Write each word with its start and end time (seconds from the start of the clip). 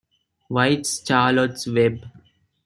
White's 0.47 1.03
"Charlotte's 1.05 1.67
Web". 1.67 2.03